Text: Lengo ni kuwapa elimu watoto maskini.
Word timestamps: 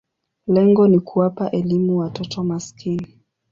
Lengo 0.47 0.87
ni 0.87 0.99
kuwapa 0.99 1.51
elimu 1.51 1.97
watoto 1.97 2.43
maskini. 2.43 3.19